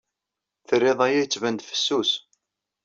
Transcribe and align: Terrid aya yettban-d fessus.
Terrid 0.67 0.99
aya 1.05 1.19
yettban-d 1.21 1.61
fessus. 1.69 2.11